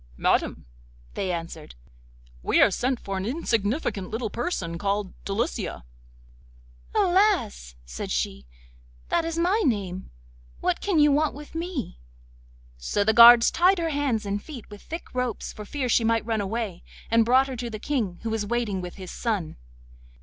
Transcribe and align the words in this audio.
'Madam,' 0.17 0.65
they 1.13 1.31
answered, 1.31 1.75
'we 2.41 2.59
are 2.59 2.71
sent 2.71 2.99
for 2.99 3.17
an 3.17 3.25
insignificant 3.27 4.09
little 4.09 4.31
person 4.31 4.79
called 4.79 5.13
Delicia.' 5.25 5.83
'Alas!' 6.95 7.75
said 7.85 8.09
she, 8.09 8.47
'that 9.09 9.25
is 9.25 9.37
my 9.37 9.61
name. 9.63 10.09
What 10.59 10.81
can 10.81 10.97
you 10.97 11.11
want 11.11 11.35
with 11.35 11.53
me?' 11.53 11.99
So 12.79 13.03
the 13.03 13.13
guards 13.13 13.51
tied 13.51 13.77
her 13.77 13.89
hands 13.89 14.25
and 14.25 14.41
feet 14.43 14.67
with 14.71 14.81
thick 14.81 15.13
ropes, 15.13 15.53
for 15.53 15.65
fear 15.65 15.87
she 15.87 16.03
might 16.03 16.25
run 16.25 16.41
away, 16.41 16.81
and 17.11 17.23
brought 17.23 17.45
her 17.47 17.55
to 17.57 17.69
the 17.69 17.77
King, 17.77 18.17
who 18.23 18.31
was 18.31 18.43
waiting 18.43 18.81
with 18.81 18.95
his 18.95 19.11
son. 19.11 19.55